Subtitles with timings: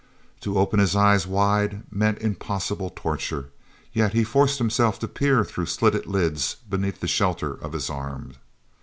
[0.39, 3.51] To open his eyes wide meant impossible torture,
[3.93, 8.33] yet he forced himself to peer through slitted lids beneath the shelter of his arm.